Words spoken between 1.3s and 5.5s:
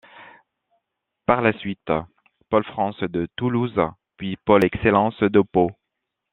la suite, Pôle France de Toulouse puis Pôle Excellence de